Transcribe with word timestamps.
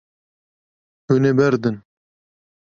Hûn 1.07 1.23
ê 1.29 1.33
berdin. 1.39 1.77